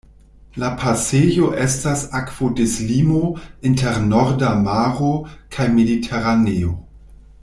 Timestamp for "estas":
1.65-2.01